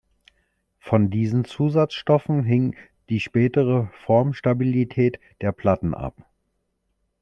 [0.79, 2.75] Von diesen Zusatzstoffen hing
[3.09, 6.15] die spätere Formstabilität der Platten ab.